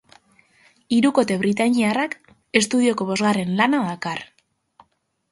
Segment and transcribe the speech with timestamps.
[0.95, 2.15] Hirukote britainiarrak
[2.61, 4.23] estudioko bosgarren lana dakar.